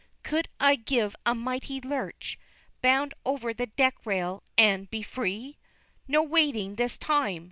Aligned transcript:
could 0.23 0.47
I 0.59 0.77
give 0.77 1.15
a 1.27 1.35
mighty 1.35 1.79
lurch, 1.79 2.39
bound 2.81 3.13
over 3.23 3.53
the 3.53 3.67
deck 3.67 4.03
rail, 4.03 4.41
and 4.57 4.89
be 4.89 5.03
free? 5.03 5.59
No 6.07 6.23
waiting 6.23 6.73
this 6.73 6.97
time! 6.97 7.39